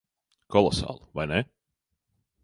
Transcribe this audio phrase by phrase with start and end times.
[0.53, 1.05] Kolosāli.
[1.19, 1.43] Vai ne?